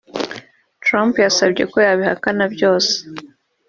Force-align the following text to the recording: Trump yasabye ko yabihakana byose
Trump 0.85 1.13
yasabye 1.25 1.63
ko 1.71 1.77
yabihakana 1.87 2.45
byose 2.55 2.93